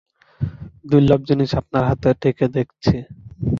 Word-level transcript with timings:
দুর্লভ 0.85 1.19
জিনিস 1.29 1.49
আপনার 1.61 1.83
হাতে 1.89 2.09
ঠেকে 2.21 2.45
দেখছি! 2.55 2.95